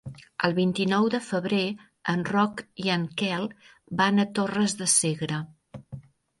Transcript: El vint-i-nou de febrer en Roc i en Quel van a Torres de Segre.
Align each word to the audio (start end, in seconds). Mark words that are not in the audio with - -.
El 0.47 0.53
vint-i-nou 0.59 1.09
de 1.15 1.19
febrer 1.25 1.59
en 2.15 2.25
Roc 2.31 2.65
i 2.85 2.91
en 2.95 3.05
Quel 3.25 3.47
van 4.03 4.27
a 4.27 4.29
Torres 4.41 4.79
de 4.83 4.93
Segre. 4.99 5.41